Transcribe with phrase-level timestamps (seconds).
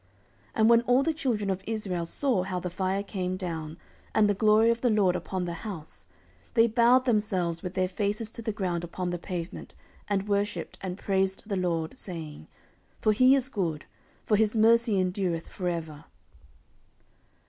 [0.01, 0.09] 14:007:003
[0.55, 3.77] And when all the children of Israel saw how the fire came down,
[4.15, 6.07] and the glory of the LORD upon the house,
[6.55, 9.75] they bowed themselves with their faces to the ground upon the pavement,
[10.07, 12.47] and worshipped, and praised the LORD, saying,
[12.99, 13.85] For he is good;
[14.25, 16.05] for his mercy endureth for ever.